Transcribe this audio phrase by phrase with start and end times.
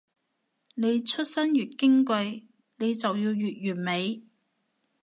[0.73, 2.45] 你出身越矜貴，
[2.77, 4.23] 你就要越完美